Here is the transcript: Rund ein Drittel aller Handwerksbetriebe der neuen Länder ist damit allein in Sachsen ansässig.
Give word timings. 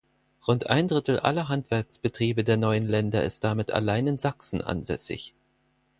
Rund 0.47 0.67
ein 0.67 0.87
Drittel 0.87 1.19
aller 1.19 1.47
Handwerksbetriebe 1.47 2.43
der 2.43 2.57
neuen 2.57 2.87
Länder 2.87 3.23
ist 3.23 3.43
damit 3.43 3.69
allein 3.71 4.07
in 4.07 4.17
Sachsen 4.17 4.61
ansässig. 4.63 5.35